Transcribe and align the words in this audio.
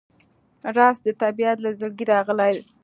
رس 0.75 0.97
د 1.05 1.09
طبیعت 1.21 1.57
له 1.65 1.69
زړګي 1.79 2.05
راغلی 2.13 2.55